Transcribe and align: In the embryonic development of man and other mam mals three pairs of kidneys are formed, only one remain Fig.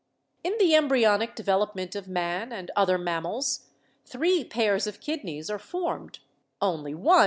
In 0.43 0.57
the 0.57 0.73
embryonic 0.73 1.35
development 1.35 1.93
of 1.95 2.07
man 2.07 2.51
and 2.51 2.71
other 2.75 2.97
mam 2.97 3.21
mals 3.23 3.65
three 4.03 4.43
pairs 4.43 4.87
of 4.87 4.99
kidneys 4.99 5.47
are 5.47 5.59
formed, 5.59 6.17
only 6.59 6.95
one 6.95 7.01
remain 7.01 7.19
Fig. 7.19 7.19